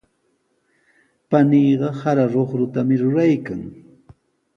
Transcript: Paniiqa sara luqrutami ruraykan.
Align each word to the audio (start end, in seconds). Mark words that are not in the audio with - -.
Paniiqa 1.29 1.89
sara 1.99 2.25
luqrutami 2.33 2.95
ruraykan. 3.01 3.61